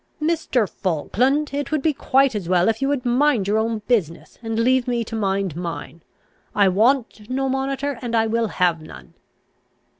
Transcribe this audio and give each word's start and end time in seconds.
"Mr. 0.19 0.67
Falkland, 0.67 1.53
it 1.53 1.71
would 1.71 1.83
be 1.83 1.93
quite 1.93 2.33
as 2.33 2.49
well 2.49 2.67
if 2.69 2.81
you 2.81 2.87
would 2.87 3.05
mind 3.05 3.47
your 3.47 3.59
own 3.59 3.83
business, 3.87 4.39
and 4.41 4.57
leave 4.57 4.87
me 4.87 5.03
to 5.03 5.15
mind 5.15 5.55
mine. 5.55 6.01
I 6.55 6.69
want 6.69 7.29
no 7.29 7.47
monitor, 7.47 7.99
and 8.01 8.15
I 8.15 8.25
will 8.25 8.47
have 8.47 8.81
none." 8.81 9.13